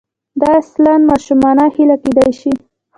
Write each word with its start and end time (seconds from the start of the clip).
دا 0.41 0.49
اصلاً 0.61 0.93
ماشومانه 1.09 1.65
هیله 1.75 1.97
کېدای 2.03 2.31
شي. 2.39 2.51